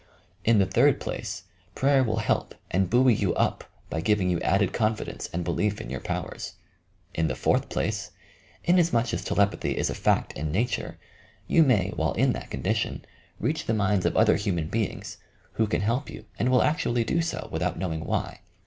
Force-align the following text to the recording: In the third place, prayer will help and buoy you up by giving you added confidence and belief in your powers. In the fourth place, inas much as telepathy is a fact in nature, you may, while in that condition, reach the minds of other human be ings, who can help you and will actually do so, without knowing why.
In 0.43 0.57
the 0.57 0.65
third 0.65 0.99
place, 0.99 1.43
prayer 1.75 2.03
will 2.03 2.17
help 2.25 2.55
and 2.71 2.89
buoy 2.89 3.13
you 3.13 3.35
up 3.35 3.63
by 3.91 4.01
giving 4.01 4.31
you 4.31 4.41
added 4.41 4.73
confidence 4.73 5.29
and 5.31 5.43
belief 5.43 5.79
in 5.79 5.91
your 5.91 5.99
powers. 5.99 6.53
In 7.13 7.27
the 7.27 7.35
fourth 7.35 7.69
place, 7.69 8.09
inas 8.67 8.91
much 8.91 9.13
as 9.13 9.23
telepathy 9.23 9.77
is 9.77 9.91
a 9.91 9.93
fact 9.93 10.33
in 10.33 10.51
nature, 10.51 10.97
you 11.45 11.61
may, 11.61 11.89
while 11.91 12.13
in 12.13 12.33
that 12.33 12.49
condition, 12.49 13.05
reach 13.39 13.67
the 13.67 13.75
minds 13.75 14.07
of 14.07 14.17
other 14.17 14.37
human 14.37 14.69
be 14.69 14.85
ings, 14.85 15.17
who 15.51 15.67
can 15.67 15.81
help 15.81 16.09
you 16.09 16.25
and 16.39 16.49
will 16.49 16.63
actually 16.63 17.03
do 17.03 17.21
so, 17.21 17.47
without 17.51 17.77
knowing 17.77 18.03
why. 18.03 18.39